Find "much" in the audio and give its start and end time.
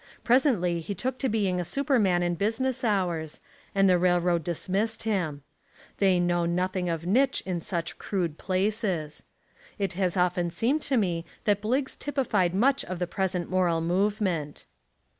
12.55-12.83